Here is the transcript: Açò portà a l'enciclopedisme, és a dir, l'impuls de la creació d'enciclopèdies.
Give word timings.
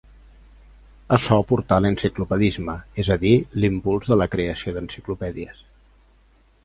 Açò 1.17 1.35
portà 1.51 1.75
a 1.81 1.83
l'enciclopedisme, 1.85 2.75
és 3.05 3.11
a 3.17 3.17
dir, 3.25 3.35
l'impuls 3.61 4.13
de 4.15 4.19
la 4.23 4.31
creació 4.37 4.75
d'enciclopèdies. 4.79 5.61